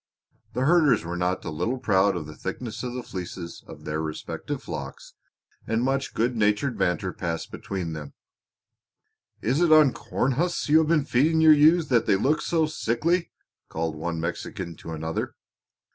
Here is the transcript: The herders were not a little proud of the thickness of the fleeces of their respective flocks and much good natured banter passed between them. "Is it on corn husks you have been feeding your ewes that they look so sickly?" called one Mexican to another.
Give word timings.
The 0.53 0.61
herders 0.65 1.05
were 1.05 1.15
not 1.15 1.45
a 1.45 1.51
little 1.51 1.77
proud 1.77 2.15
of 2.15 2.25
the 2.25 2.35
thickness 2.35 2.81
of 2.81 2.95
the 2.95 3.03
fleeces 3.03 3.63
of 3.67 3.85
their 3.85 4.01
respective 4.01 4.63
flocks 4.63 5.13
and 5.67 5.83
much 5.83 6.15
good 6.15 6.35
natured 6.35 6.75
banter 6.75 7.13
passed 7.13 7.51
between 7.51 7.93
them. 7.93 8.15
"Is 9.43 9.61
it 9.61 9.71
on 9.71 9.93
corn 9.93 10.31
husks 10.31 10.69
you 10.69 10.79
have 10.79 10.87
been 10.87 11.05
feeding 11.05 11.39
your 11.39 11.53
ewes 11.53 11.89
that 11.89 12.07
they 12.07 12.15
look 12.15 12.41
so 12.41 12.65
sickly?" 12.65 13.29
called 13.69 13.95
one 13.95 14.19
Mexican 14.19 14.75
to 14.77 14.89
another. 14.91 15.35